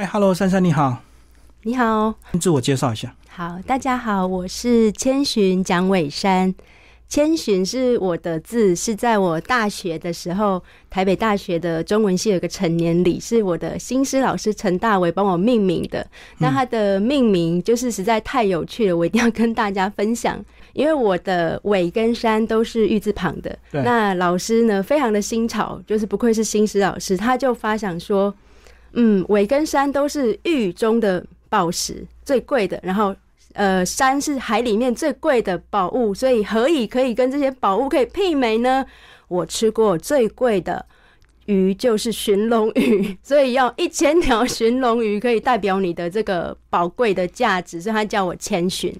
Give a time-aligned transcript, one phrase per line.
[0.00, 1.02] 嗨，Hello，珊珊你好，
[1.64, 3.12] 你好，自我介绍一下。
[3.30, 6.54] 好，大家好，我是千寻蒋伟山。
[7.08, 16.06] 千寻是我的字，是在我大学的时候，台北大学的中文系有个成年礼，是我的新师老师陈大伟帮我命名的。
[16.38, 20.38] 那他的命名就是实在太有趣了，我一定要跟大家分享。
[20.74, 23.58] 因为我的伟跟山都是玉字旁的。
[23.72, 28.32] 那老师呢，非常的新潮，就是不愧是新师老师，他就发想说，
[28.92, 33.14] 嗯，尾跟山都是玉中的宝石，最贵的，然后。
[33.54, 38.86] 呃，山是海里面最贵的宝物，所以何以可以跟这些宝物可以媲美呢？
[39.26, 40.84] 我吃过最贵的
[41.46, 48.94] 鱼就是寻龙鱼， 所以要一千条寻龙鱼可以代表你的这个宝贵的价值，所以他叫我千寻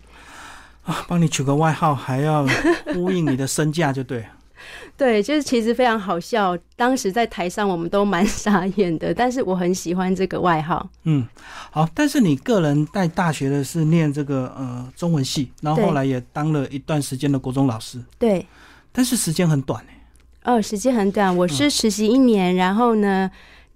[0.83, 2.45] 啊，帮你取个外号，还要
[2.93, 4.25] 呼应你的身价，就对。
[4.97, 6.57] 对，就是其实非常好笑。
[6.77, 10.89] 当时在台上，我们都蛮 傻眼的，但是我很喜欢这个外号。
[11.05, 11.27] 嗯，
[11.71, 11.89] 好。
[11.95, 18.03] 但是你个人在大学的是念这个呃中文系，然后后来也当了一段时间的国中老师。
[18.19, 18.47] 对，
[18.93, 20.53] 但是时间很短哎。
[20.53, 21.37] 哦，时间很短。
[21.37, 23.31] 我是实习一年，然后呢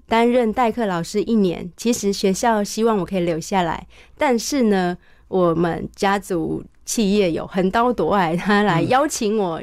[0.07, 1.71] 担任代课老师一年。
[1.77, 4.97] 其实学校希望我可以留下来，但是呢，
[5.29, 9.63] 我们家族企业有横刀夺爱，他来邀请我。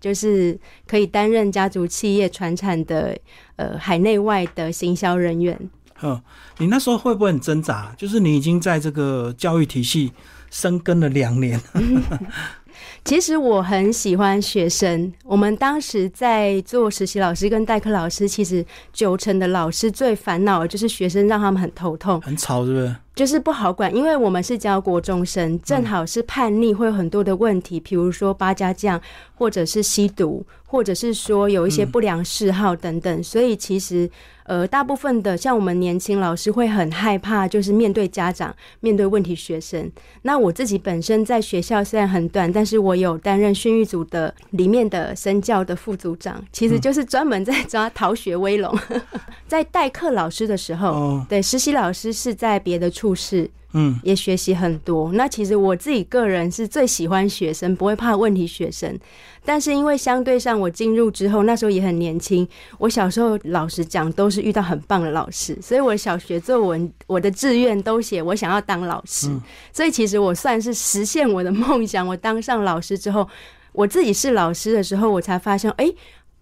[0.00, 3.16] 就是可以担任家族企业传产的
[3.56, 5.70] 呃海内外的行销人员。
[6.02, 6.20] 嗯，
[6.58, 7.94] 你那时候会不会很挣扎？
[7.96, 10.12] 就是你已经在这个教育体系
[10.50, 11.60] 深耕了两年。
[13.04, 15.12] 其实我很喜欢学生。
[15.24, 22.94] 我们当时在做实习老师跟代课老师，其实九成的老师最烦恼的就是学生让他们很头痛，很吵，是不是？
[23.14, 28.98] 就是不好管，因为我们是教国中生，正好是叛逆，会有很多的问题，比如说八家将，
[29.34, 33.22] 或者是吸毒，或者是说有一些不良嗜好等等。
[33.22, 34.08] 所以其实，
[34.50, 39.88] 呃，大部分的像我们年轻老师会很害怕，就是面对家长，面对问题学生。
[40.22, 48.76] 那我自己本身在学校虽然很短，但是我有担任训育组的里面的身教的副组长，其实就是专门在抓逃学威龙。
[49.46, 53.14] 在代课老师的时候，对实习老师是在别的处。
[53.14, 55.12] 室，嗯，也学习很多。
[55.12, 58.98] 那其实我自己个人是最喜欢学生，不会怕问题学生。
[59.44, 62.46] 但是因为相对上我进入之后，那时候也很年轻。
[62.78, 69.28] 我小时候老实讲，都是遇到很棒的老师，所以我小学作文我的志愿都写我想要当老师。
[69.72, 72.06] 所以其实我算是实现我的梦想。
[72.06, 73.28] 我当上老师之后，
[73.72, 75.90] 我自己是老师的时候，我才发现，哎，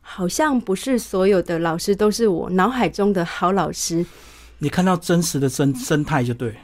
[0.01, 4.05] 好像不是所有的老师都是我脑海中的好老师。
[4.59, 6.57] 你看到真实的生生态就对，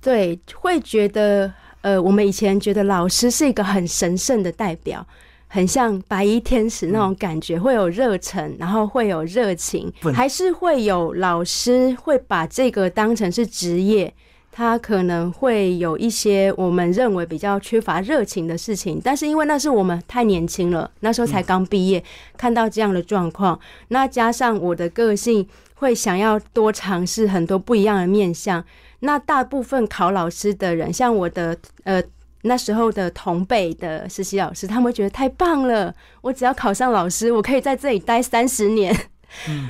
[0.00, 5.06] 对，会觉得呃，我们以前觉得老师是一个很神圣的代表，
[5.48, 14.12] 很像白衣天使那种感觉，会有热忱，然后会有热情，还是会有老师会把这个当成是职业，
[14.50, 22.02] 他可能会有一些我们认为比较缺乏热情的事情，但是因为那是我们太年轻了，那时候才刚毕业，
[22.36, 23.58] 看到这样的状况，
[23.88, 25.48] 那加上我的个性。
[25.78, 28.64] 会想要多尝试很多不一样的面相。
[29.00, 31.54] 那大部分考老师的人，像我的
[31.84, 32.02] 呃
[32.46, 35.94] 那时候的同辈的实习老师，他们会觉得太棒了。
[36.22, 38.96] 我只要考上老师，我可以在这里待三十年。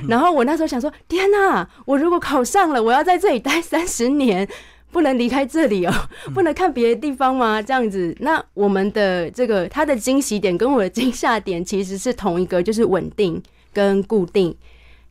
[0.07, 1.67] 然后我那时候想说：天哪！
[1.85, 4.47] 我如果考上了，我要在这里待三十年，
[4.91, 5.91] 不能离开这里哦，
[6.33, 7.61] 不能看别的地方吗？
[7.61, 13.41] 这样子，那我们的这个他的惊喜点跟我的惊吓点其实是同一个，就是稳定
[13.73, 14.55] 跟固定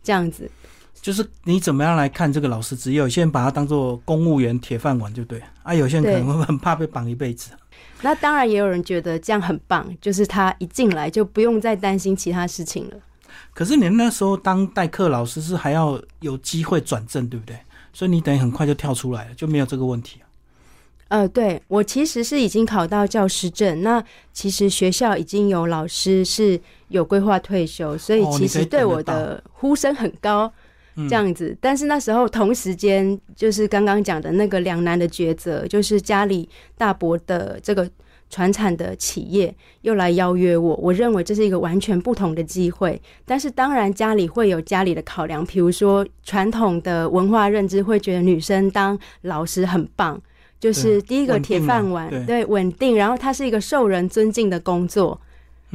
[0.02, 0.50] 这样子。
[1.06, 2.98] 就是你怎么样来看这个老师职业？
[2.98, 5.72] 有些人把他当做公务员铁饭碗，就对啊。
[5.72, 7.52] 有些人可能会很怕被绑一辈子。
[8.02, 12.96] 那当然也有人觉得这样很棒，就是他一进来就不用再担心其他事情了。
[13.54, 17.56] 可是你那时候当代课老师是还要有机会转正，对不对？
[17.92, 20.18] 所以你等于很快就跳出来了，就没有这个问题
[21.06, 24.02] 呃，对我其实是已经考到教师证，那
[24.32, 30.52] 其实学校已经有老师是有规划退休，所以其实对我的呼声很高。
[31.08, 36.48] 这样子，但是那时候同时间就是刚刚讲的那个两难的抉择，就是家里
[36.78, 37.88] 大伯的这个
[38.30, 43.00] 传产的企业又来邀约我，我认为这是一个完全不同的机会。
[43.24, 50.20] 但是当然家里会有家里的考量，比如说传统的文化认知会觉得女生当老师很棒，
[50.58, 55.20] 就是第一个铁饭碗，对稳定，然后它是一个受人尊敬的工作。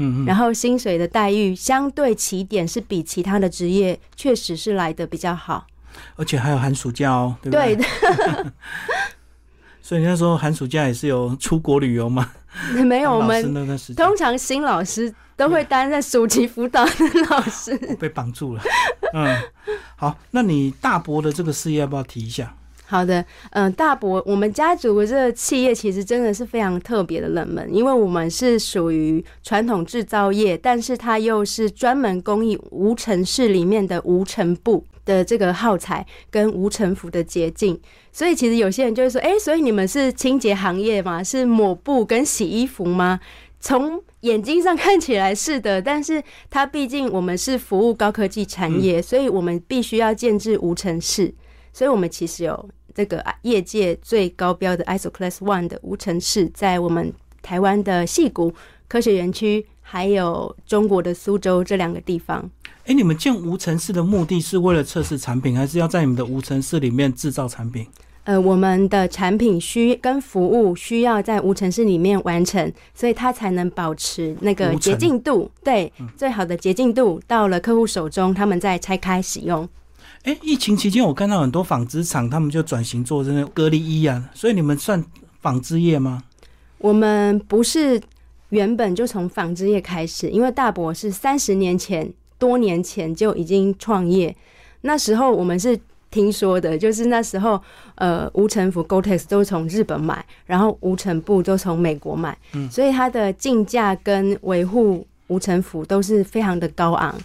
[0.01, 5.67] 嗯，然后薪水的待遇相对起点是比其他的职业确实是来的比较好，
[6.15, 7.75] 而且还有寒暑假哦，对不对？
[7.75, 8.53] 对的。
[9.81, 12.31] 所以那时候寒暑假也是有出国旅游嘛？
[12.85, 13.53] 没有，我们
[13.95, 16.91] 通常新老师都会担任暑期辅导的
[17.29, 17.77] 老师。
[17.99, 18.61] 被绑住了。
[19.13, 19.37] 嗯，
[19.97, 22.55] 好，那你大伯的这个事业要不要提一下？
[22.91, 37.79] 好的，嗯，大伯，我们家族这个企业其实真的是非常特别的冷门，因为我们是属于传统制造业，但是它又是专门供应无尘室里面的无尘布的这个耗材跟无尘服的洁净，
[38.11, 41.23] 所以其实有些人就会说，哎，所以你们是清洁行业吗？
[41.23, 43.21] 是抹布跟洗衣服吗？
[43.61, 51.33] 从眼睛上看起来是的，但是它毕竟我们是服务高科技产业，所以我们必须要建制无尘室，
[51.71, 58.53] 所以我们其实有这个业界最高标的 ISO Class One 的无尘室，在我们台湾的戏谷
[58.87, 62.49] 科学园区，还有中国的苏州这两个地方。
[62.85, 67.85] 哎，你们建无尘室的目的是为了测试产品，还是要在你们的无尘室里面制造产品？
[68.23, 75.49] 呃，我们的产品需跟服务需要在无尘室里面完成，所以它才能保持那个洁净度。
[75.63, 79.67] 对，最好的洁净度到了客户手中，他们再拆开使用。
[80.23, 85.03] 哎，疫情期间我看到很多纺织厂，他们就转型做这个隔离衣啊，所以你们算
[85.41, 86.23] 纺织业吗？
[86.77, 88.01] 我们不是
[88.49, 94.35] 原本就从纺织业开始，因为大伯是三十年前多年前就已经创业，
[94.81, 95.79] 那时候我们是。
[96.11, 97.57] 听说的，就是那时候，
[97.95, 107.17] 呃，无尘服 GoTex 都从日本买，然后无尘布都从美国买，嗯，所以它的进价跟维护无尘服都是非常的高昂，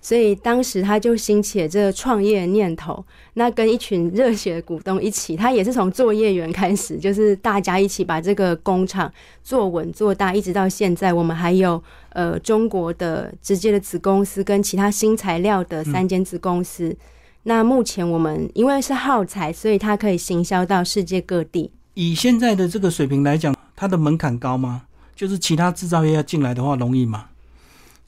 [0.00, 3.04] 所以当时他就兴起了这个创业念头。
[3.34, 9.12] 那跟一群热血的股东一起，他也是从作业员开始，就是大家一起把这个工厂
[9.42, 16.96] 做稳做大，一直到现在，我们还有呃中国的直接的子公司跟其他新材料的三间子公司。
[17.44, 21.70] 那目前我们因为是耗材，所以它可以行销到世界各地。
[21.94, 24.82] 以现在的这个水平来讲，它的门槛高吗？
[25.16, 27.26] 就是其他制造业要进来的话，容易吗？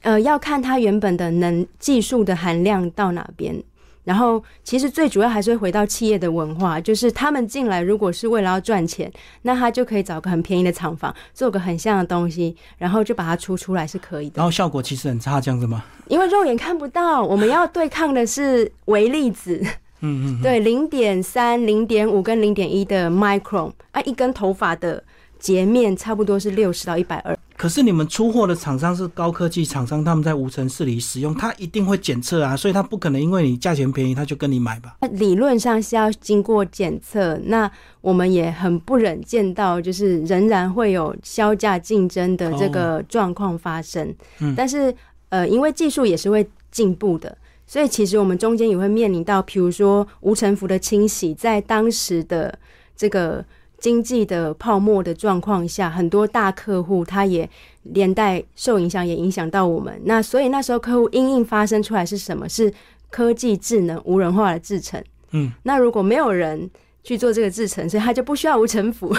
[0.01, 3.61] 呃，要看它原本的能技术的含量到哪边。
[4.03, 9.09] 然后，其实最主要还是会回到企业的文化，就是他们进来如果是为了要赚钱，
[9.43, 14.33] 那他就可以找个很便宜的厂房，做个很像的东西，然后就把它出出来是可以的。
[14.37, 15.83] 然后效果其实很差，这样子吗？
[16.09, 19.61] 因为肉眼看不到，我们要对抗的是微粒子。
[19.99, 20.41] 嗯嗯。
[20.41, 25.03] 对，零点三、零点五跟零点一的 micron，啊，一根头发的
[25.37, 27.37] 截面差不多是六十到一百二。
[27.61, 34.97] 可是你们出货的厂商是高科技厂商，他们在无尘室里使用，他一定会检测啊，所以他不可能因为你价钱便宜他就跟你买吧？
[35.11, 37.71] 理论上是要经过检测，那
[38.01, 44.11] 我们也很不忍见到，就是仍然会有销价竞争的这个状况发生。
[44.39, 44.91] 嗯，但是
[45.29, 47.37] 呃，因为技术也是会进步的，
[47.67, 52.57] 所以其实我们中间也会面临到，比如说无尘服的清洗，在当时的
[52.97, 53.45] 这个。
[53.81, 57.49] 经济的泡沫的状况下，很多大客户他也
[57.83, 59.99] 连带受影响，也影响到我们。
[60.05, 62.47] 那所以那时候客户因应发生出来是什么？
[62.47, 62.71] 是
[63.09, 65.03] 科技智能无人化的制成。
[65.31, 66.69] 嗯，那如果没有人
[67.03, 69.13] 去做这个制成，所以他就不需要无尘服。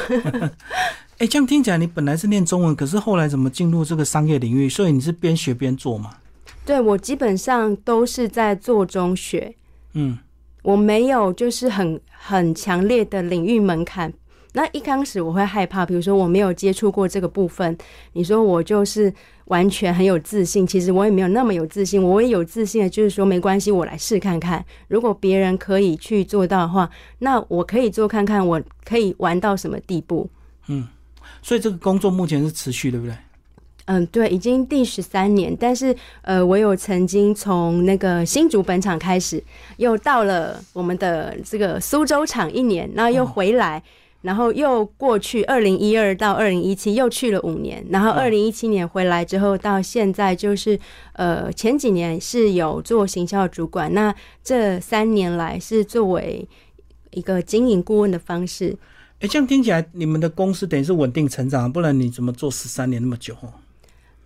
[1.19, 4.69] 哎，这样听起来你本来是念中文，可是后来怎么进入这个商业领域？
[4.69, 6.13] 所以你是边学边做吗？
[6.65, 9.55] 对我基本上都是在做中学。
[9.95, 10.17] 嗯，
[10.63, 14.13] 我没有就是很很强烈的领域门槛。
[14.55, 17.77] 那一开始我会害怕，比如说我没有接触过这个部分，
[18.13, 19.11] 你说我就是
[19.47, 22.03] 完全很有自信，其实我也没有那么有自信。
[22.03, 24.63] 我也有自信的就是说没关系，我来试看看。
[24.89, 26.91] 如果别人可以去做到的话，
[27.21, 30.29] 那我可以做看看，我可以玩到什么地步？
[30.69, 30.87] 嗯，
[31.41, 33.17] 所以这个工作目前是持续，对不对？
[33.87, 35.57] 嗯，对，已经第十三年。
[35.59, 39.43] 但是呃，我有曾经从那个新竹本厂开始，
[39.79, 43.83] 又到了我们的这个苏州厂一年，然后又回来。
[44.23, 50.79] 然后又过去，二零一二到二零一七又去了五年，然后二零一七年回来之后，到现在就是
[51.15, 56.49] 呃前几年是有做行销主管，那这三年来是作为
[57.11, 58.77] 一个经营顾问的方式。
[59.21, 63.37] 哎，这样听起来你们的公司等于是稳定成长，不然你怎么做十三年那么久？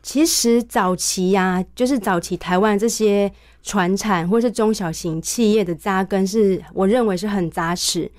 [0.03, 8.11] 其实早期呀，就是早期台湾这些船产或是中小型企业的扎根，是我认为是很扎实。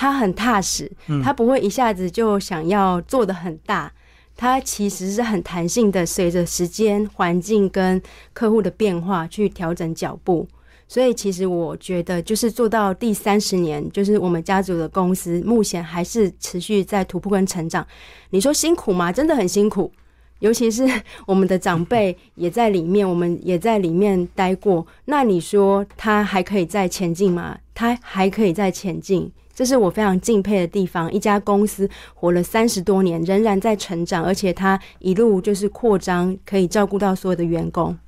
[0.00, 0.88] 他很踏实，
[1.24, 3.92] 他不会一下子就想要做的很大，
[4.36, 8.00] 他其实是很弹性的，随着时间、环境跟
[8.32, 10.46] 客户的变化去调整脚步。
[10.86, 17.84] 所以，其实我觉得，就是做到第三十年，就是我们家族的公司目前还是持续在突破跟成长。
[18.30, 19.10] 你说辛苦吗？
[19.10, 19.92] 真的很辛苦，
[20.38, 20.88] 尤其是
[21.26, 24.86] 我们的长辈 也在里面，我们也在里面待过。
[25.06, 27.58] 那你说他还可以再前进吗？
[27.74, 29.30] 他还可以再前进。
[29.58, 31.12] 这是我非常敬佩的地方。
[31.12, 37.98] 一家公司活了三十多年，仍然在成长，而且它一路就是扩张，可以照顾到所有的员工。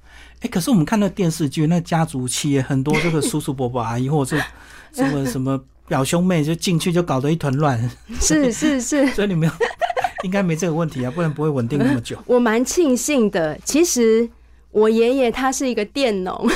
[0.43, 4.43] 哎，可是我们看那电视剧，那家族企业很多，这个叔叔伯伯阿姨，或者是
[4.95, 7.77] 什么什么表兄妹就进去就搞得一团乱，
[8.21, 9.51] 是 是是，所以你们
[10.23, 12.17] 应该没这个问题啊，不然不会稳定那么久。
[12.27, 14.31] 我蛮庆幸的，其实
[14.73, 16.49] 我爷爷他是一个佃农，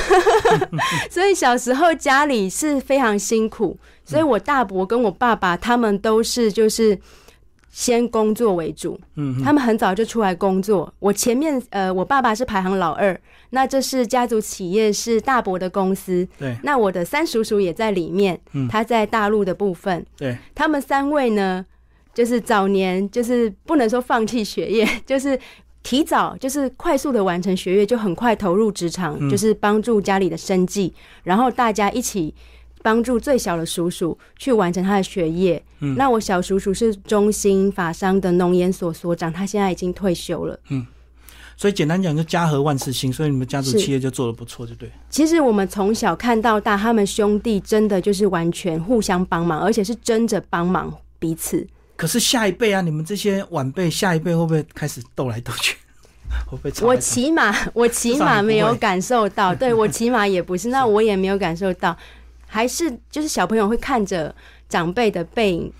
[1.11, 6.97] 所以小时候家里是非常辛苦，所以我大伯跟我爸爸他们都是就是
[7.69, 10.93] 先工作为主，嗯，他们很早就出来工作。
[10.99, 13.19] 我前面呃，我爸爸是排行老二，
[13.49, 16.25] 那这是家族企业，是大伯的公司。
[16.39, 20.05] 对那我的三叔叔也在里面，嗯他在大陆的部分。
[20.17, 21.65] 对，他们三位呢，
[22.13, 25.37] 就是早年就是不能说放弃学业， 就是
[25.85, 30.91] 提早就是快速的完成学业，就很快投入职场，嗯就是帮助家里的生计，
[31.23, 32.33] 然后大家一起
[32.81, 35.63] 帮助最小的叔叔去完成他的学业。
[35.81, 40.59] 嗯那我小叔叔是中兴法商的农研所所长，他现在已经退休了。
[40.69, 40.83] 嗯
[41.55, 44.91] 所以简单讲就家和万事兴，所以你们家族企业就做的不错，就对。
[45.11, 51.65] 其实我们从小看到大，他们兄弟真的就是完全互相帮忙，而且是争着帮忙彼此。
[51.95, 55.77] 可是下一辈啊，你们这些晚辈，下一辈会不会开始斗来斗去？
[56.45, 56.95] 会不会吵我？
[56.97, 61.95] 起码我起码没有感受到，对 我起码也不是，那我也没有感受到，
[62.47, 64.35] 还是就是小朋友会看着
[64.67, 65.71] 长辈的背影，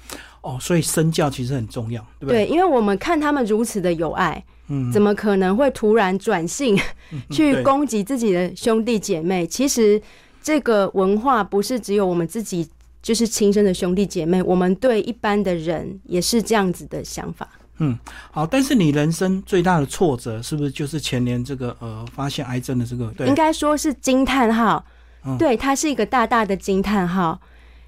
[0.42, 2.46] 哦，所以身教其实很重要，对不对？
[2.46, 6.80] 对，因为我们看他们如此的有爱，嗯，怎么可能会突然转性
[7.30, 9.46] 去攻击自己的兄弟姐妹？
[9.46, 10.02] 其实
[10.42, 12.70] 这个文化不是只有我们自己。
[13.06, 17.48] 就是亲生的兄弟姐妹，我们对一般的人也是这样子的想法。
[17.78, 17.96] 嗯
[18.32, 23.12] 好，但是你人生最大的挫折是不是就是前年这个呃发现癌症的这个？
[23.12, 24.84] 对应，该说是惊叹号，
[25.24, 27.40] 嗯对，它是一个大大的惊叹号。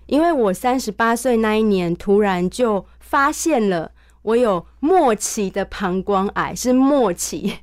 [0.05, 7.55] 因为我三十八岁那一年，突然就发现了我有末期的膀胱癌，是末期。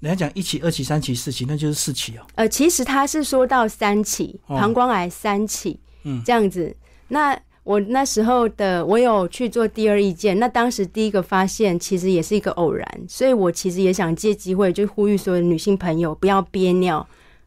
[0.00, 2.26] 人家讲一期、二期、三期、四期，那就是四期哦。
[2.34, 6.74] 呃，其实他是说到三期，哦膀胱癌三期，嗯这样子。
[7.08, 17.06] 那我那时候的我有去做第二意见，那当时第一个发现其实也是一个偶然，所以我其实也想借机会就呼吁所有的女性朋友不要憋尿。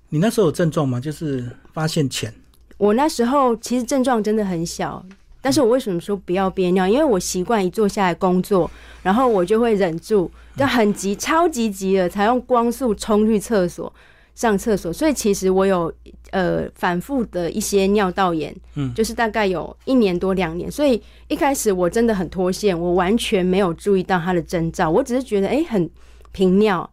[0.09, 0.99] 你那时候有症状吗？
[0.99, 2.33] 就是发现前，
[2.77, 5.03] 我那时候其实症状真的很小，
[5.41, 6.87] 但是我为什么说不要憋尿？
[6.87, 8.69] 因为我习惯一坐下来工作，
[9.01, 13.91] 然后我就会忍住，就很急，超级急了，才用光速冲去厕所
[14.35, 14.91] 上厕所。
[14.91, 15.91] 所以其实我有
[16.31, 20.71] 呃反复的一些尿道炎，嗯就是大概有一年多两年。
[20.71, 25.89] 所以一开始我真的很脱线，我完全没有注意到它的征兆，我只是觉得诶很
[26.31, 26.89] 频尿，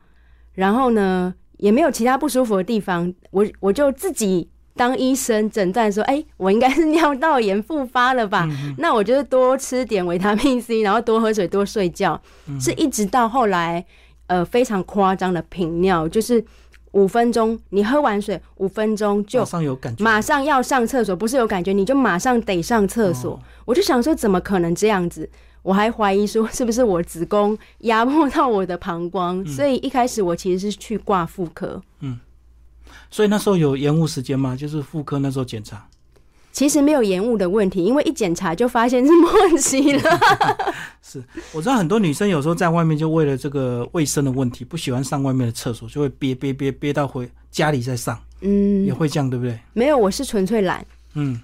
[0.54, 8.49] 然后呢也没有其他不舒服的地方，我我就自己当医生诊断说，哎、我应该是尿道炎复发了吧？
[8.78, 12.21] 那我就是多吃点维他命 C，然后多喝水，多睡觉，
[12.61, 13.85] 是一直到后来，
[14.28, 16.45] 呃，非常夸张的频尿，就是
[16.92, 23.33] 五分钟，你喝完水五分钟就马上有感觉，马上要上厕所，不是有感觉，你就马上得上厕所。
[23.33, 25.28] 哦我就想说，怎么可能这样子？
[25.62, 29.47] 我还怀疑说，是不是我子宫压迫到我的膀胱？
[29.47, 31.83] 所以一开始我其实是去挂妇科。
[32.00, 32.18] 嗯
[33.11, 34.57] 所以那时候有延误时间吗？
[34.57, 35.87] 就是妇科那时候检查，
[36.50, 40.21] 其实没有延误的问题，因为一检查就发现是末期了。
[41.11, 41.23] 是
[41.53, 49.59] 我知道很多女生有时候在外面就为了这个卫生的问题，不喜欢上外面的厕所，就会憋憋憋憋到回家里再上，嗯也嗯，会这样，对不对？
[49.73, 50.85] 没有，我是纯粹懒，
[51.15, 51.41] 嗯，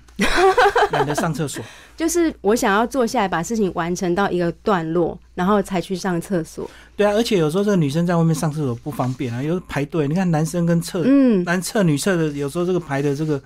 [0.92, 1.64] 懒得上厕所。
[1.96, 6.68] 就是我想要坐下来把事情完成到一个段落，然后才去上厕所。
[6.96, 13.40] 对啊，而且有时候这个女生在外面上厕所不方便啊，有时候排队，你看男生跟厕、嗯，男厕女厕的，有时候这个排的这个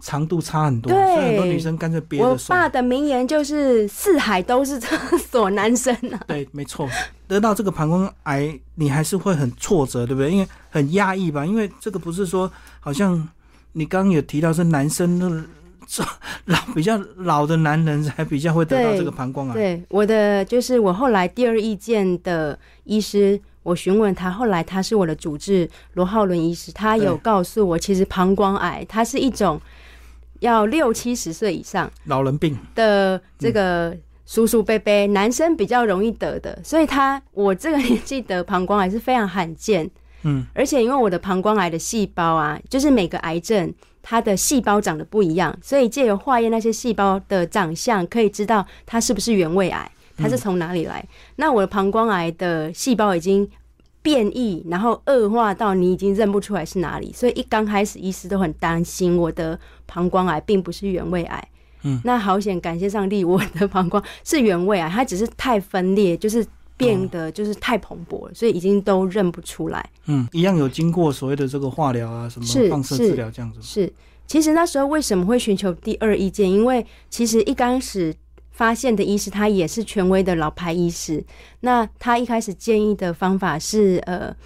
[0.00, 2.68] 长度差很多，所以很多女生干脆憋我着我爸。
[2.68, 6.20] 的名言就是“四海都是厕所，男生啊。
[6.26, 6.88] 对，没错，
[7.28, 10.30] 得到这个膀胱癌，你还是会很挫折，对不对？
[10.30, 13.28] 因为很压抑吧，因为这个不是说好像
[13.72, 15.44] 你刚刚有提到是男生的
[15.86, 16.02] 这
[16.46, 19.54] 老比较老的男人才比较会得到对这个膀胱癌。
[19.54, 29.60] 对，我的就是我后来第二意见的医师，我询问他，后来他是我的主治罗浩伦医师，他有告诉我，其实膀胱癌它是一种
[30.40, 39.90] 要六七十岁以上老人病，的这个叔叔伯伯，男生比较容易得的，所以他我这个年纪得膀胱癌是非常罕见。
[40.22, 51.02] 嗯，而且因为我的膀胱癌的细胞啊，就是每个癌症它的细胞长得不一样，所以借由化验那些细胞的长相，可以知道它是不是原位癌，它是从哪里来。
[51.36, 53.48] 那我的膀胱癌的细胞已经
[54.02, 59.58] 变异，然后恶化到你已经认不出来是哪里，所以一刚开始医师都很担心我的
[59.90, 61.48] 膀胱癌并不是原位癌。
[61.82, 69.84] 嗯，那好险，感谢上帝，我的膀胱是原位癌，它只是太分裂，就是变得就是太蓬勃了，所以已经都认不出来。
[70.06, 73.60] 嗯，一样有经过所谓的这个化疗啊，什么放射治疗这样子。
[73.62, 73.92] 是，
[74.26, 76.48] 其实那时候为什么会寻求第二意见？
[76.48, 78.14] 因为其实一开始
[78.50, 81.24] 发现的医师他也是权威的老牌医师，
[81.60, 84.36] 那他一开始建议的方法是呃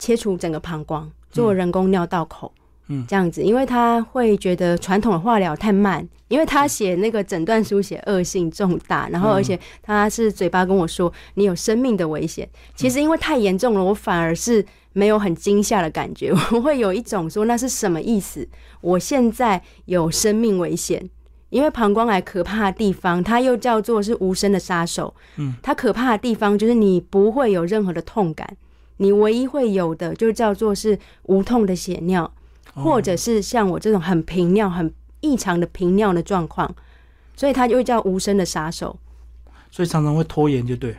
[0.00, 2.52] 切除整个膀胱，做人工尿道口。
[2.88, 12.48] 嗯这样子，因为他会觉得传统的化疗太慢，因为他写那个诊断书写恶性重大，然后而且他是嘴巴跟我说你有生命的危险。
[12.74, 18.48] 其实因为太严重了，我反而是没有很惊吓的感觉， 我会有一种说那是什么意思？
[18.80, 21.10] 我现在有生命危险。
[21.48, 25.14] 因为膀胱癌可怕的地方，它又叫做是无声的杀手。
[25.36, 28.56] 嗯，它可怕的地方就是你不会有任何的痛感，
[28.96, 32.30] 你唯一会有的就叫做是无痛的血尿。
[32.76, 36.72] 或者是像我这种很频尿、很异常的频尿的状况，
[37.34, 38.96] 所以它就会叫无声的杀手。
[39.70, 40.94] 所以常常会拖延，就对。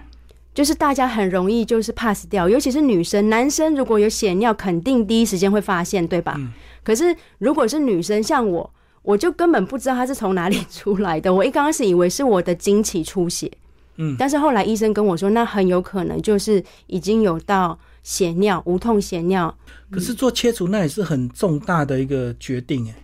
[0.54, 6.34] 就是大家很容易就是 pass 掉，尤其是女生，男生如果有血尿，肯定第一时间会发现，对吧？
[6.38, 6.52] 嗯
[6.84, 11.32] 可是如果是女生，像我，我就根本不知道它是从哪里出来的。
[11.34, 13.52] 我一刚开始以为是我的经期出血，
[13.98, 17.78] 嗯但是后来医生跟我说，那很有可能就是已经有到
[18.08, 19.54] 血尿、无痛血尿，
[19.92, 22.96] 可是做切除那也是很重大的一个决定，哎，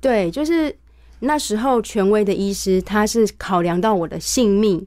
[0.00, 0.74] 对，就是
[1.20, 4.86] 那时候权威的医师，他是考量到我的性命，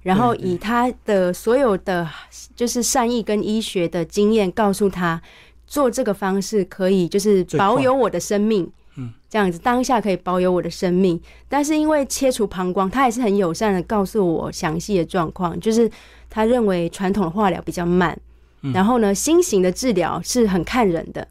[0.00, 2.08] 然后以他的所有的
[2.56, 5.20] 就是善意跟医学的经验，告诉他
[5.66, 8.66] 做这个方式可以就是保有我的生命。
[8.96, 15.90] 嗯，这样子当下可以保有我的生命，但是因为切除膀胱，他也是很友善的告诉我详细的状况，就是
[16.30, 18.31] 他认为传统的化疗比较慢，嗯
[18.72, 21.26] 然后呢，新型的治疗是很看人的，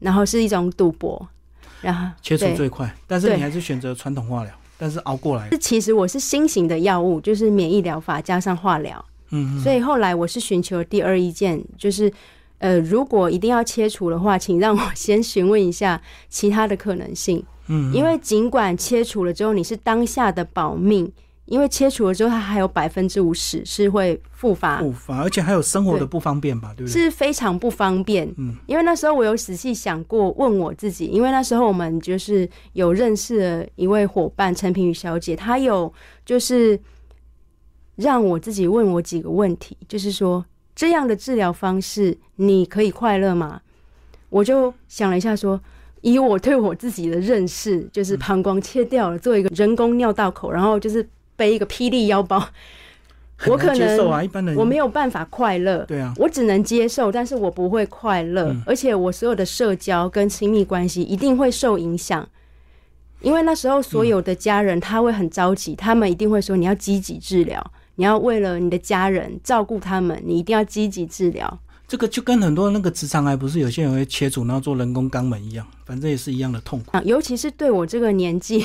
[0.00, 1.28] 然后是一种赌博，
[1.80, 5.48] 然后切除最快，但是你还是选择传统化疗，但是熬过来。
[5.50, 5.56] 这。
[5.56, 12.12] 其实我是新型的药物，就是免疫疗法加上化疗，嗯嗯，所以后来我是寻求第二意见，就是
[12.58, 21.10] 呃，如果一定要切除的话，请让我先询问一下其他的可能性，嗯，因为尽管切除了之后你是当下的保命，
[21.50, 27.02] 因为切除了之后它还有百分之五十是会复发，复发，而且还有生活的不方便吧，对不对？
[27.02, 28.32] 是非常不方便。
[28.38, 35.92] 嗯，因为那时候我有仔细想过，问我自己，因为那时候我们就是有认识了一位伙伴陈平宇小姐，她有
[36.24, 36.78] 就是
[37.96, 40.44] 让我自己问我几个问题，就是说
[40.76, 43.60] 这样的治疗方式你可以快乐吗？
[44.28, 45.60] 我就想了一下说。
[46.02, 51.06] 以我对我自己的认识，就是膀胱切掉了，做一个人工尿道口，然后就是
[51.40, 52.38] 背一个霹雳腰包，
[53.36, 55.82] 很我可能接受啊，一般人我没有办法快乐。
[55.88, 62.28] 对啊，我只能接受，但是我不会快乐，嗯而且我所有的社交跟亲密关系一定会受影响。
[63.22, 71.58] 因为那时候所有的家人他会很着急，他们一定会说你要积极治疗，你要为了你的家人照顾他们，你一定要积极治疗。
[71.86, 76.96] 这个就跟很多那个直肠癌不是有些人会切除然后做人工肛门一样，反正也是一样的痛苦。
[76.96, 78.64] 啊，尤其是对我这个年纪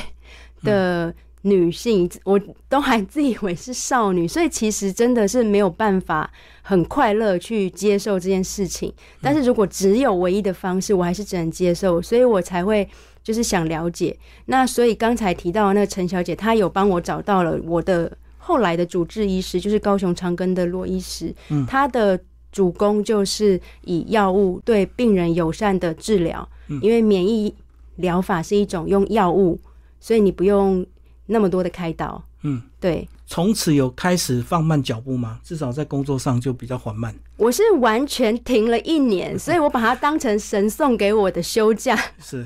[0.63, 1.13] 的
[1.45, 6.29] 女性，我都还自以为是少女，所以其实真的是没有办法
[6.62, 8.93] 很快乐去接受这件事情。
[9.21, 12.88] 但是如果只有唯一的方式，我还是只能接受，所以我才会
[13.23, 14.17] 就是想了解。
[14.45, 22.19] 那所以刚才提到的那个陈小姐，她有帮我找到了我的后来的主治医师，就是高雄长庚的罗医师，嗯他的。
[22.51, 27.53] 主攻就是以药物对病人友善的治疗，嗯因为免疫
[27.97, 29.60] 疗法是一种用药物，
[29.99, 30.86] 所以你不用
[31.25, 32.23] 那么多的开导。
[32.43, 35.39] 嗯，对从此有开始放慢脚步吗？
[35.43, 37.15] 至少在工作上就比较缓慢。
[37.38, 41.99] 我是完全停了一年，所以我把它当成神送给我的休假。
[42.19, 42.45] 是，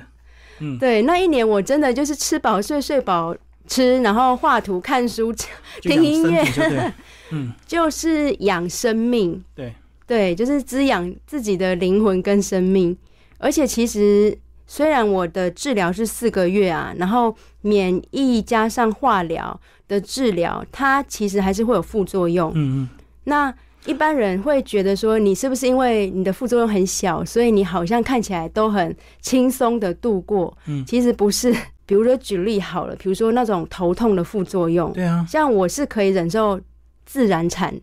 [0.60, 3.36] 嗯 对，那一年我真的就是吃饱睡，睡饱
[3.68, 5.34] 吃，然后画图、看书，
[5.82, 6.44] 听音乐。
[7.32, 9.44] 嗯，就是养生命。
[9.54, 9.74] 对，
[10.08, 12.98] 对，就是滋养自己的灵魂跟生命。
[13.38, 14.38] 而且其实
[14.72, 22.52] 虽然我的治疗是四个月啊，然后免疫加上化疗的治疗，它其实还是会有副作用。
[22.54, 22.90] 嗯嗯，
[23.24, 23.52] 那
[23.88, 30.56] 一般人会觉得说，你是不是因为你的副作用很小，所以你好像看起来都很轻松的度过？
[30.68, 31.52] 嗯其实不是。
[31.88, 36.62] 比如说举例好了，比如说那种头痛的副作用，对啊，像我是可以忍受
[37.08, 37.74] 自然产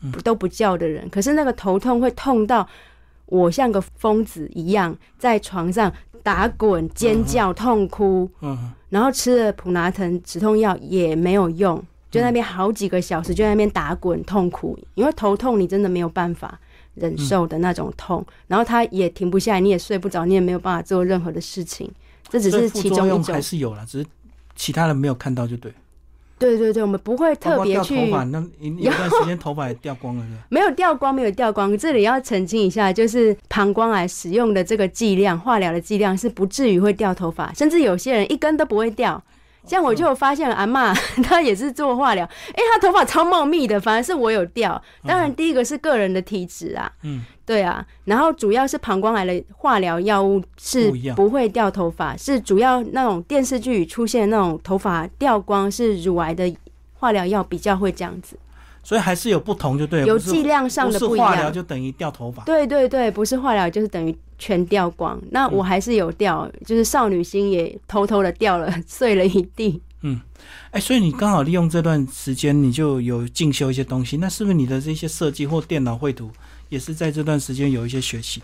[0.00, 2.64] 嗯都不叫的人，可是那个头痛会痛到
[3.32, 5.90] 我像个疯子一样在床上
[6.22, 16.60] 打滚、尖叫、痛哭，嗯，然后吃了普拿疼止痛药也没有用，就在那边好几个小时就在那边打滚痛苦，因为头痛你真的没有办法
[16.94, 21.90] 忍受的那种痛，然后他也停不下来，你也睡不着，你也没有办法做任何的事情，
[22.28, 23.24] 这只是其中一种。
[23.24, 23.40] 还。
[23.40, 24.06] 是有了，只是
[24.54, 25.72] 其他人没有看到就对。
[26.42, 30.38] 对对对，我们不会特别去掉头去发，那你 有段时间头发也掉光了，是吧？
[30.50, 31.76] 没有掉光，没有掉光。
[31.78, 39.22] 这里要澄清一下，就是膀胱癌使用的这个剂量，化疗的剂量是不至于会掉头发，甚至有些人一根都不会掉。
[39.64, 44.80] 像我就有发现阿嬷， 她也是做化疗，哎、她头发超茂密的，反而是我有掉。
[45.06, 56.52] 当然，第一个是个人的体质啊，嗯，对啊，然后主要是膀胱癌的化疗药物是不会掉头发，是主要那种电视剧里出现那种头发掉光是乳癌的
[56.94, 58.36] 化疗药比较会这样子，
[58.82, 61.52] 所以还是有不同，就对了，有剂量上的不一不是化疗样。
[61.52, 62.42] 就等于掉头发。
[62.44, 65.20] 对对对，不是化疗就是等于全掉光。
[65.30, 69.80] 那我还是有掉，就是少女心也偷偷的掉了，碎了一地。
[70.04, 70.20] 嗯
[70.72, 76.28] 哎，所以你刚好利用这段时间，你就有进修一些东西，那是不是你的这些设计或电脑绘图
[76.68, 78.42] 也是在这段时间有一些学习？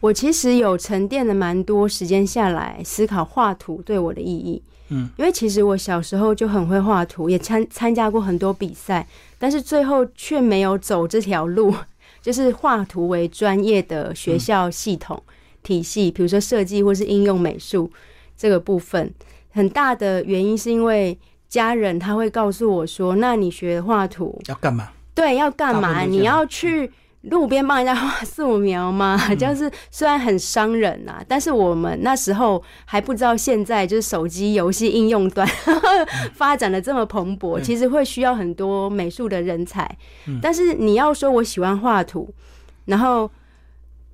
[0.00, 4.60] 我其实有沉淀了蛮多时间下来思考画图对我的意义。
[4.88, 9.06] 嗯，因为其实我小时候就很会画图，也参参加过很多比赛，
[9.42, 11.74] 但是最后却没有走这条路，
[12.22, 15.20] 就是画图为专业的学校系统、
[15.64, 17.90] 体系，比如说设计或是应用美术
[18.36, 19.12] 这个部分。
[19.50, 24.90] 很大的原因是因为家人他会告诉我说：“那你学画图，要干嘛？
[25.12, 26.02] 对，要干嘛？
[26.04, 26.88] 你要去
[27.22, 29.16] 路边帮人家画素描吗？
[29.30, 35.46] 嗯就是虽然很伤人呐、但是我们那时候还不知道现在就是手机游戏应用端
[36.34, 39.88] 发展的这么蓬勃，对其实会需要很多美术的人才。
[40.26, 42.32] 嗯但是你要说我喜欢画图，
[42.86, 43.30] 然后。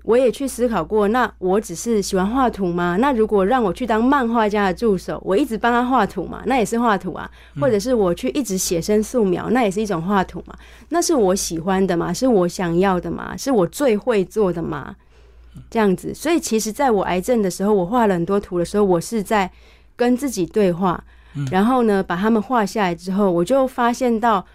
[0.09, 2.97] 我也去思考过，那我只是喜欢画图吗？
[2.99, 7.31] 那如果让我去当漫画家的助手，我一直帮他画图嘛，那也是画图啊。
[7.61, 10.57] 或者是我去一直写生素描，那也是一种画图嘛。
[10.89, 12.11] 那是我喜欢的嘛？
[12.11, 13.37] 是我想要的嘛？
[13.37, 14.97] 是我最会做的嘛？
[15.69, 19.51] 这样子，所以其实在我癌症的时候，我画了很多图的时候，我是在
[19.95, 21.05] 跟自己对话，
[21.51, 24.47] 然后呢，把他们画下来之后，我就发现到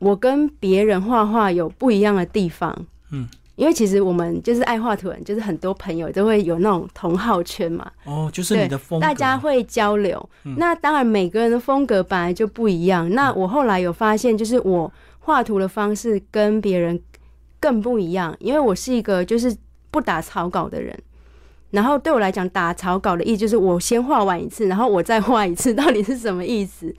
[0.00, 2.76] 我跟别人画画有不一样的地方。
[3.12, 10.28] 嗯，因为其实我们就是爱画图人，就是很多朋友都会有那种同好圈嘛，哦，就是你的风格，大家会交流。
[10.44, 13.10] 嗯那当然，每个人的风格本来就不一样。
[13.10, 17.00] 那我后来有发现，就是我画图的方式跟别人
[17.60, 19.54] 更不一样，因为我是一个就是
[19.90, 20.98] 不打草稿的人。
[21.70, 26.94] 然后对我来讲，打草稿的意思就是我先画完一次，然后我再画一次，到底是什么意思？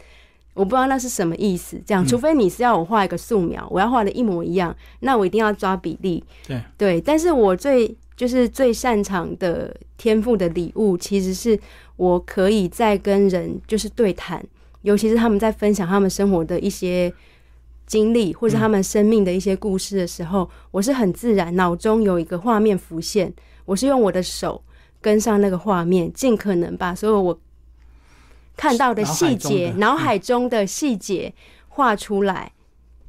[0.54, 1.82] 我不知道那是什么意思。
[1.86, 6.24] 这样，嗯除非你是要我画一个素描，我要画的一模一样，那我一定要抓比例。
[6.48, 11.60] 对对，但是我最就是最擅长的天赋的礼物，其实是
[11.96, 14.44] 我可以在跟人就是对谈，
[14.84, 17.12] 尤其是他们在分享他们生活的一些
[17.88, 23.34] 经历，或者他们生命的一些故事的时候，我是很自然，脑中有一个画面浮现，
[23.66, 24.62] 我是用我的手
[25.02, 27.38] 跟上那个画面，尽可能把所有我
[28.56, 31.34] 看到的细节、脑脑海中的细节
[31.70, 32.52] 画出来。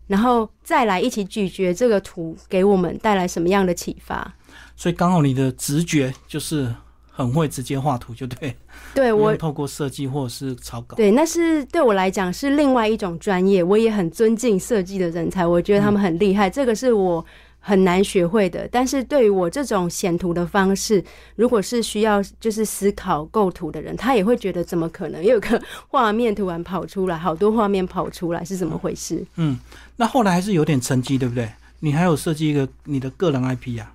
[0.06, 4.34] 然后再来一起咀嚼这个图，给我们带来什么样的启发？
[4.76, 6.70] 所以刚好你的直觉就是
[7.10, 8.54] 很会直接画图，就对，
[8.94, 10.94] 对我透过设计或者是草稿。
[10.94, 17.24] 对，那是对我来讲是另外一种专业，我也很尊敬设计的人才，我觉得他们很厉害，这个是我
[17.66, 18.68] 很难学会的。
[18.70, 21.02] 但是对于我这种显图的方式，
[21.36, 29.24] 如果是需要就是思考构图的人，他也会觉得怎么可能有个画面突然跑出来，好多画面跑出来是怎么回事？
[29.36, 29.58] 嗯，
[29.96, 31.48] 那后来还是有点成绩，对不对？
[31.80, 33.92] 你还有设计一个你的个人 IP 啊，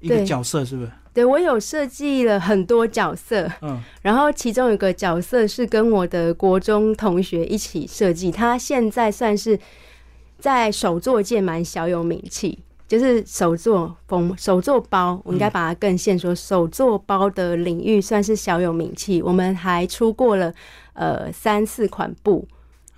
[0.00, 0.90] 一个角色是不是？
[1.14, 9.58] 对我有设计了很多角色，嗯，然后其中有个角色是跟我的国中同学一起设计，他现在算是
[10.38, 19.22] 在手作界蛮小有名气，就是手作风手作包，我应该把它更现说，手作包的领域算是小有名气。
[19.22, 20.52] 我们还出过了
[20.94, 22.48] 呃三四款布，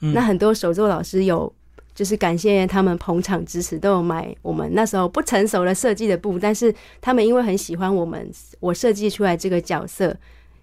[0.01, 1.53] 嗯那很多手作老师有。
[1.93, 10.17] 就是感谢他们捧场支持，都有买我们那时候不成熟的设计的布，但是他们因为很喜欢我们我设计出来这个角色，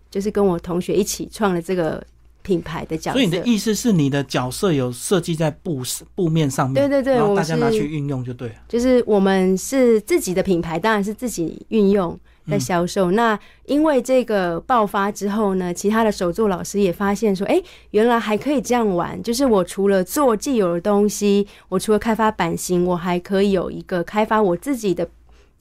[0.10, 2.04] 就是跟我同学一起创了这个
[2.48, 3.20] 品牌的角色。
[3.20, 5.82] 所以你的意思是你的角色有设计在布
[6.16, 8.56] 布面上面，对对对然后大家拿去运用就对了。
[8.70, 12.18] 就是我们是自己的品牌，当然是自己运用
[12.50, 13.12] 在销售。
[13.12, 19.22] 那因为这个爆发之后呢，其他的手作老师也发现说，哎、原来还可以这样玩。
[19.22, 25.06] 就是我除了做既有的东西，我除了开发版型，我还可以有一个开发我自己的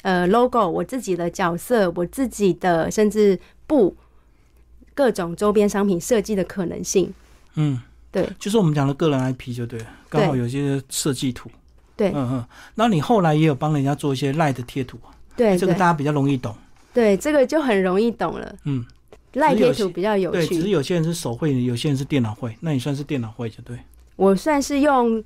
[0.02, 3.96] 呃 logo，我自己的角色，我自己的甚至布
[4.96, 7.12] 各种周边商品设计的可能性。
[7.54, 7.80] 嗯，
[8.10, 11.48] 对就是我们讲的个人 IP 就对了，刚好有些设计图。
[11.94, 12.44] 对嗯嗯。
[12.74, 14.98] 那你后来也有帮人家做一些赖的贴图，
[15.36, 16.54] 对对这个大家比较容易懂。
[16.92, 18.54] 对，这个就很容易懂了。
[18.64, 18.84] 嗯，
[19.34, 20.68] 赖只有些贴图比较有对，只是。
[20.70, 23.78] 有些人是手绘，有些人是电脑绘，那你算是电脑绘就对。
[24.16, 25.22] 我算是用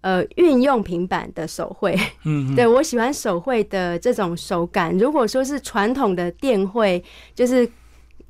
[0.00, 1.94] 呃运用平板的手绘，
[2.24, 4.96] 嗯，嗯 对我喜欢手绘的这种手感。
[4.98, 7.02] 如果说是传统的电绘，
[7.34, 7.70] 就是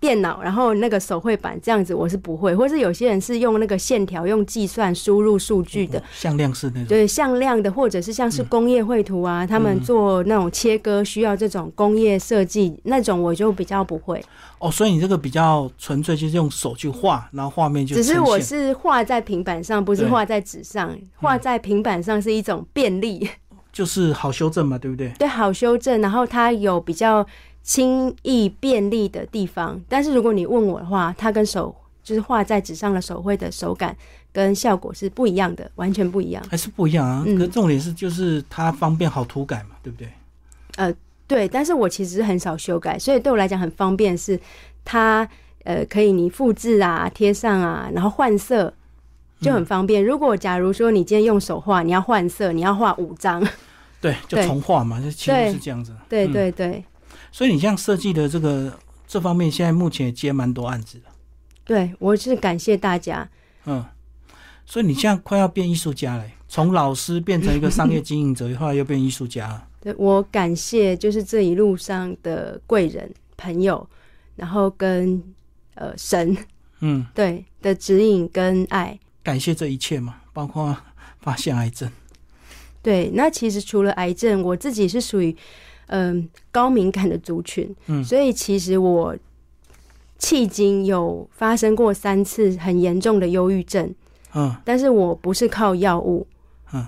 [0.02, 2.56] 电脑，然后那个手绘板这样子，我是不会。
[2.56, 6.86] 或是有些人是用那个线条，用计算输入数据的哦，向量式那种。
[6.86, 14.20] 对向量的，或者是像是工业绘图啊，他们做那种切割需要这种工业设计那种，我就比较不会。
[14.58, 20.92] 哦，所以你这个比较纯粹，就是用手去画，然后画面就只是我是画在平板上，不是画在纸上。
[21.14, 23.28] 画在平板上是一种便利，
[23.72, 25.12] 就是好修正嘛，对不对？
[25.18, 27.24] 对，好修正，然后它有比较
[27.62, 29.80] 轻易便利的地方。
[29.88, 33.96] 但是如果你问我的话，它跟手就是画在纸上的手绘的手感
[34.32, 36.42] 跟效果是不一样的，完全不一样。
[36.50, 37.22] 还是不一样啊。
[37.26, 40.08] 嗯可重点是就是它方便好涂改嘛，对不对？
[40.76, 40.92] 呃
[41.28, 44.38] 对，但是我其实很少修改，所以对我来讲很方便，是
[44.84, 45.26] 它
[45.64, 48.72] 呃可以你复制啊、贴上啊，然后换色
[49.40, 50.04] 就很方便。
[50.04, 53.42] 如果假如说你今天用手画，你要换色，你要画五张，
[54.00, 55.94] 对，就重画嘛，就其实是这样子。
[56.08, 56.84] 对嗯对对
[57.32, 61.04] 所以你这样设计的这个这方面，现在目前也接蛮多案子的。
[61.64, 63.28] 对，我是感谢大家。
[63.64, 63.84] 嗯，
[64.66, 69.68] 所以你现在快要变艺术家了，从老师变成一个商业经营者，后来又变艺术家了。
[69.80, 73.88] 对我感谢就是这一路上的贵人朋友，
[74.36, 75.22] 然后跟
[75.74, 76.36] 呃神
[76.80, 78.98] 嗯，对的指引跟爱。
[79.22, 80.76] 感谢这一切嘛，包括
[81.20, 81.90] 发现癌症。
[82.82, 85.36] 对，那其实除了癌症，我自己是属于
[85.94, 88.02] 嗯、高敏感的族群，嗯。
[88.02, 89.14] 所以其实我
[90.18, 93.94] 迄今有发生过三次很严重的忧郁症，
[94.34, 94.56] 嗯。
[94.64, 96.26] 但是我不是靠药物。
[96.72, 96.86] 嗯，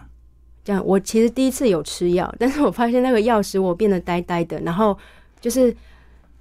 [0.64, 4.96] 这样，我其实第一次有吃药， 但是我发现那个药使我变得呆呆的，然后
[5.38, 5.74] 就是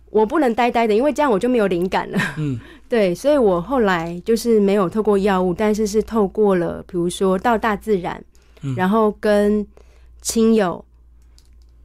[0.10, 2.18] 我不能呆呆的，因为这样我就没有灵感了。
[2.38, 2.58] 嗯。
[2.88, 8.24] 对，所以我后来就是没有透过药物，但是是透过了，比如说到大自然，
[8.62, 8.74] 嗯。
[8.76, 9.66] 然后跟
[10.22, 10.86] 亲友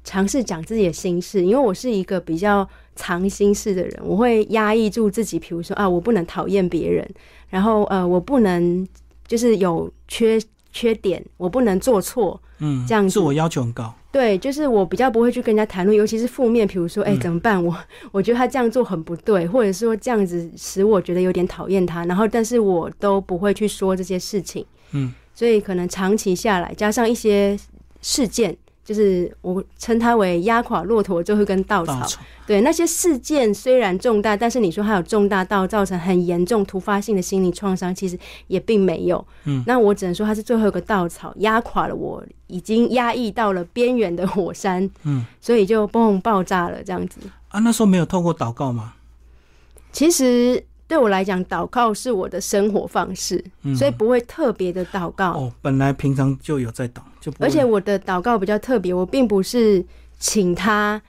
[0.04, 7.08] 尝试讲自己的心事，因为我是一个比较藏心事的人，我会压抑住自己，比如说啊，我不能讨厌别人，
[7.48, 8.86] 然后呃，我不能
[9.26, 10.40] 就是有缺
[10.72, 13.94] 缺点，我不能做错，嗯，这样子自我要求很高。
[14.10, 17.62] 对，就是我比较不会去跟人家谈论，尤其是负面，比如说，哎、嗯怎么办？
[17.62, 17.76] 我
[18.10, 27.56] 我觉得他这样做很不对，或者说这样子使我觉得有点讨厌他，然后但是我都不会去说这些事情，嗯，所以可能长期下来，加上一些
[28.00, 28.56] 事件，
[28.88, 32.00] 就是我称它为压垮骆驼最后一根稻草。
[32.00, 32.22] 稻草。
[32.46, 39.22] 对，那些事件虽然重大，但是你说它有重大到造成很严重突发性的心理创伤，其实也并没有。
[39.44, 44.90] 嗯，那我只能说它是最后一个稻草，压垮了我已经压抑到了边缘的火山。
[45.02, 47.20] 嗯，所以就嘣爆炸了这样子。
[47.48, 48.94] 啊，那时候没有透过祷告吗？
[49.92, 55.32] 其实对我来讲，祷告是我的生活方式，嗯，所以不会特别的祷告。
[55.32, 59.84] 哦，本来平常就有在祷，就不而且我的祷告比较特别，我并不是
[60.18, 61.00] 请他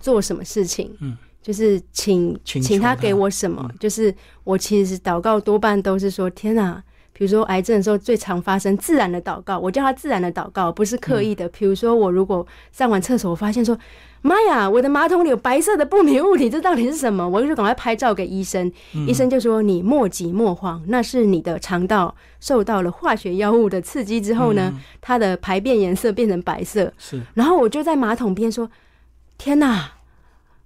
[0.00, 3.76] 做什么事情，嗯，就是请请他给我什么，嗯。
[3.78, 6.82] 就是我其实祷告多半都是说天哪、
[7.18, 11.48] 比如说癌症的时候，最常发生自然的祷告，我叫它自然的祷告，不是刻意的。
[11.48, 13.76] 嗯比如说，我如果上完厕所，我发现说，
[14.22, 17.28] 妈呀，我的马桶里有白色的不明物体，这到底是什么？
[17.28, 26.92] 我就赶快拍照给医生，嗯医生就说你莫急莫慌，那是你的肠道受到了化学药物的刺激之后呢，嗯它的排便颜色变成白色。
[26.98, 28.70] 是然后我就在马桶边说
[29.36, 29.94] ：“天哪！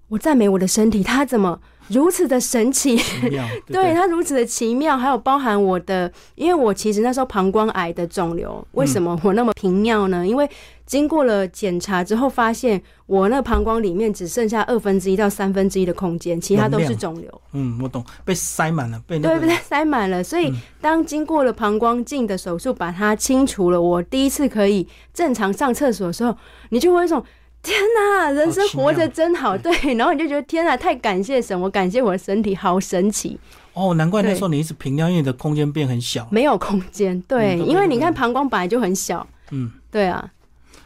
[0.09, 2.97] 我赞美我的身体，它怎么如此的神奇？
[3.66, 10.27] 对它如此的奇妙，还有包含我的，因为我其实那时候膀胱癌的肿瘤，为什么我那么频尿呢？
[10.27, 10.49] 因为
[10.87, 17.40] 经过了检查之后，发现我那膀胱里面只剩下二分之一到三分之一的空间，其他都是肿瘤。
[17.53, 19.57] 嗯，我懂，被塞满了，被那个对不对？
[19.62, 26.37] 塞满了，所以嗯当经过了膀胱镜的手术把它清除了，我第一次可以正常上厕所的时候，
[26.71, 27.25] 你就会有一种
[27.62, 33.38] 天哪，人生活着真好，对，然后你就觉得天哪，太感谢神，我感谢我的身体，好神奇，
[33.72, 40.29] 哦，难怪那时候你一直平尿，因为你的空间变很小，没有空间，对，嗯因为你看膀胱本来就很小，嗯，对啊，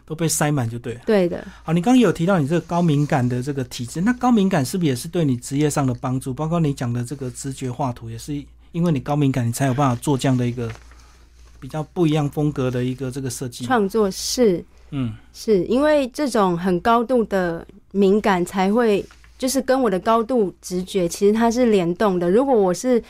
[0.05, 1.01] 都被塞满就对了。
[1.07, 6.35] 对的，好，你刚刚有提到你这个高敏感的这个体质，那高敏感是不是也是对你职业上的帮助？
[6.35, 8.35] 包括你讲的这个直觉画图，也是
[8.73, 10.71] 因为你高敏感，你才有办法做这样的一个
[11.59, 13.65] 比较不一样风格的一个这个设计。
[13.65, 14.63] 创作是
[14.99, 19.05] 嗯是因为这种很高度的敏感才会，
[19.37, 22.31] 就是跟我的高度直觉其实它是联动的。
[22.31, 23.03] 如果我是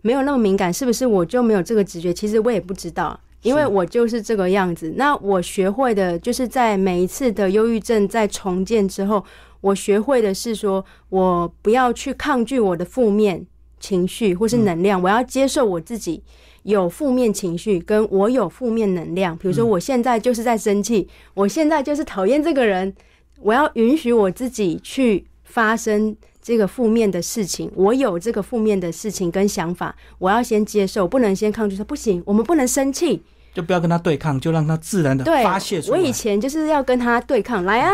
[0.00, 2.12] 没有那么敏感，是不是我就没有这个直觉？
[2.14, 4.94] 其实我也不知道，因为我就是这个样子。
[4.96, 9.22] 那我学会的就是在每一次的忧郁症在重建之后，
[9.60, 13.44] 我学会的是说，我不要去抗拒我的负面
[13.78, 16.22] 情绪或是能量，我要接受我自己
[16.66, 19.36] 有负面情绪，跟我有负面能量。
[19.38, 22.92] 比如说，我现在就是在生气，我现在就是讨厌这个人，
[23.40, 27.70] 我要允许我自己去发生这个负面的事情。
[27.76, 31.76] 我有这个负面的事情跟想法，我要先接受，不能先抗拒。
[31.76, 33.22] 说不行，我们不能生气，
[33.54, 35.96] 就不要跟他对抗，就让他自然的发泄出来。
[35.96, 37.92] 我以前就是要跟他对抗，来啊，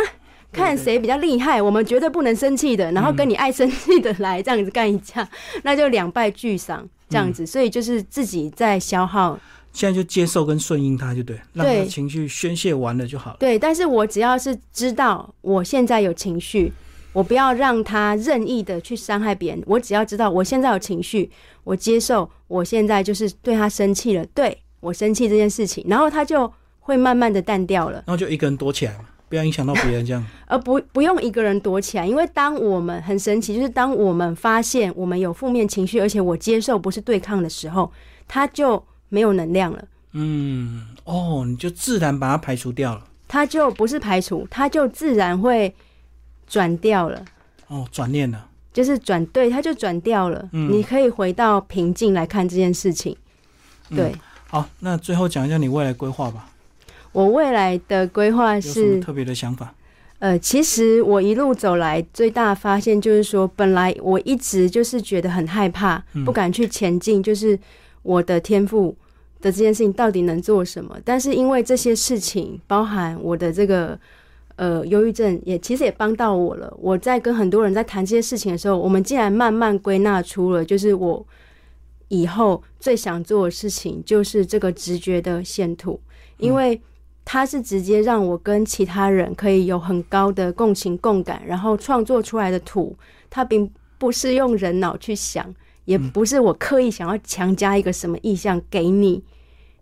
[0.50, 5.28] 看谁比较厉害，我们绝对不能生气的，然后跟你爱生气的来这样子干一架，
[5.62, 7.44] 那就两败俱伤这样子。
[7.46, 9.38] 所以就是自己在消耗，
[9.72, 13.36] 现在就接受跟顺应他就对，让他对情绪宣泄完了就好了。
[13.38, 13.58] 对。
[13.58, 16.72] 但是我只要是知道我现在有情绪，
[17.12, 19.62] 我不要让他任意的去伤害别人。
[19.66, 21.30] 我只要知道我现在有情绪，
[21.64, 28.02] 我接受我现在就是对他生气了，对我生气这件事情，然后他就会慢慢的淡掉了。
[28.06, 30.22] 然后就一个人躲起来嘛，不要影响到别人这样。
[30.44, 37.90] 而 不不用一个人躲起来，因为当我们很神奇，就是当我们发现我们有负面情绪，而且我接受不是对抗的时候，
[38.28, 43.02] 它就没有能量了，嗯，哦，你就自然把它排除掉了。
[43.26, 45.74] 它就不是排除，它就自然会
[46.46, 47.24] 转掉了，
[47.68, 48.48] 哦，转念了。
[48.74, 50.46] 就是转对，它就转掉了。
[50.52, 53.16] 嗯你可以回到平静来看这件事情。
[53.88, 54.14] 嗯对
[54.48, 56.50] 好，那最后讲一下你未来规划吧，
[57.12, 59.74] 我未来的规划是，特别的想法？
[60.18, 67.58] 呃，其实我一路走来最大的发现就是说，本来我一直就是觉得很害怕，嗯不敢去前进，就是
[68.02, 68.96] 我的天赋
[69.40, 70.96] 的这件事情到底能做什么？
[71.04, 73.98] 但是因为这些事情，包含我的这个
[74.54, 76.72] 呃忧郁症，也其实也帮到我了。
[76.80, 81.26] 我在跟很多人在谈这些事情的时候，我们竟然慢慢归纳出了，就是我
[82.06, 86.00] 以后最想做的事情就是这个直觉的线图，
[86.38, 86.80] 因为。
[87.24, 92.96] 它是直接让我跟其他人可以有很高的共情共感，然后创作出来的图，
[93.30, 95.54] 它并不是用人脑去想，
[95.84, 99.22] 也不是我刻意想要强加一个什么意向给你，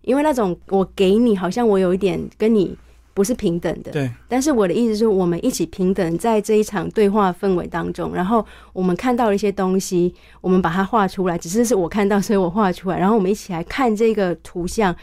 [0.03, 2.77] 因为那种我给你，好像我有一点跟你
[3.15, 3.91] 不是平等的。
[3.91, 14.95] 对，但是我的意思是我们一起平等在这一场对话氛围当中，然后我们看到了一些东西，我们把它画出来，只是是我看到，所以我画出来，然后我们一起来看这个图像，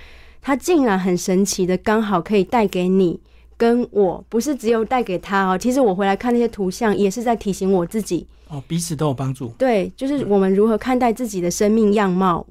[0.41, 3.19] 它竟然很神奇的，刚好可以带给你
[3.57, 5.57] 跟我，不是只有带给他哦。
[5.57, 9.49] 其实我回来看那些图像，也是在提醒我自己，哦，彼此都有帮助。
[9.57, 12.45] 对，就是我们如何看待自己的生命样貌，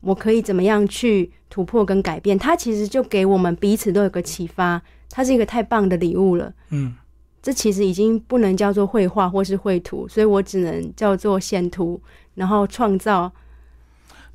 [0.00, 6.52] 我可以怎么样去突破跟改变，它其实就给我们彼此都有个启发，它是一个太棒的礼物了。
[6.70, 6.94] 嗯，
[7.40, 12.00] 这其实已经不能叫做绘画或是绘图，所以我只能叫做线图，
[12.34, 13.30] 然后创造。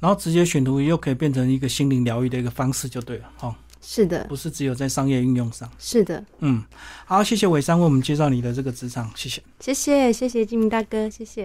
[0.03, 3.31] 然后直接选图又可以变成一个心灵疗愈的一个方式，就对了。
[3.39, 5.71] 哦，是的，不是只有在商业运用上。
[5.79, 6.61] 是的，嗯，
[7.05, 9.41] 好，谢谢伟山为我们介绍你的这个职场，谢谢。
[9.61, 11.41] 谢谢谢谢金明大哥，谢谢。